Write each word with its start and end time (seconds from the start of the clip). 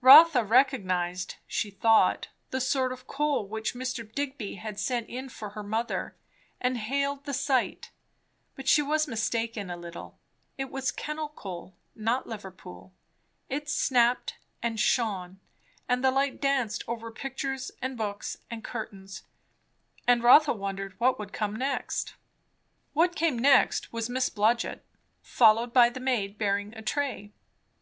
Rotha 0.00 0.42
recognized, 0.42 1.34
she 1.46 1.70
thought, 1.70 2.28
the 2.48 2.58
sort 2.58 2.90
of 2.90 3.06
coal 3.06 3.46
which 3.46 3.74
Mr. 3.74 4.10
Digby 4.14 4.54
had 4.54 4.80
sent 4.80 5.10
in 5.10 5.28
for 5.28 5.50
her 5.50 5.62
mother, 5.62 6.16
and 6.58 6.78
hailed 6.78 7.24
the 7.26 7.34
sight; 7.34 7.90
but 8.56 8.66
she 8.66 8.80
was 8.80 9.06
mistaken, 9.06 9.68
a 9.68 9.76
little; 9.76 10.18
it 10.56 10.70
was 10.70 10.90
kennal 10.90 11.28
coal, 11.28 11.76
not 11.94 12.26
Liverpool. 12.26 12.94
It 13.50 13.68
snapped 13.68 14.38
and 14.62 14.80
shone, 14.80 15.38
and 15.86 16.02
the 16.02 16.10
light 16.10 16.40
danced 16.40 16.82
over 16.88 17.10
pictures 17.12 17.70
and 17.82 17.94
books 17.98 18.38
and 18.50 18.64
curtains; 18.64 19.24
and 20.06 20.22
Rotha 20.22 20.54
wondered 20.54 20.98
what 20.98 21.18
would 21.18 21.34
come 21.34 21.54
next. 21.56 22.14
What 22.94 23.14
came 23.14 23.38
next 23.38 23.92
was 23.92 24.08
Miss 24.08 24.30
Blodgett, 24.30 24.82
followed 25.20 25.74
by 25.74 25.90
the 25.90 26.00
maid 26.00 26.38
bearing 26.38 26.72
a 26.74 26.80
tray. 26.80 27.34